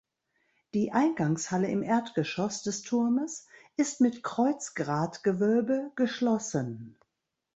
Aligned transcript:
Die 0.73 0.93
Eingangshalle 0.93 1.67
im 1.67 1.83
Erdgeschoss 1.83 2.63
des 2.63 2.81
Turmes 2.81 3.45
ist 3.77 4.01
mit 4.01 4.23
Kreuzgratgewölbe 4.23 5.91
geschlossen. 5.95 6.97